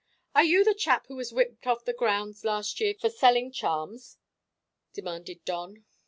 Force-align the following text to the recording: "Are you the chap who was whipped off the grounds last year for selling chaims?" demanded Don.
"Are 0.33 0.43
you 0.43 0.63
the 0.63 0.73
chap 0.73 1.05
who 1.05 1.15
was 1.15 1.31
whipped 1.31 1.67
off 1.67 1.85
the 1.85 1.93
grounds 1.93 2.43
last 2.43 2.79
year 2.79 2.95
for 2.99 3.07
selling 3.07 3.51
chaims?" 3.51 4.17
demanded 4.93 5.45
Don. 5.45 5.85